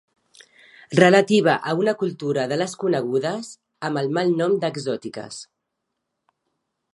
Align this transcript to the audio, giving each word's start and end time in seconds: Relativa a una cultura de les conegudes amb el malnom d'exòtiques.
Relativa 0.99 1.53
a 1.71 1.75
una 1.81 1.93
cultura 1.99 2.45
de 2.53 2.57
les 2.61 2.73
conegudes 2.85 3.51
amb 3.91 4.03
el 4.03 4.09
malnom 4.19 4.57
d'exòtiques. 4.65 5.39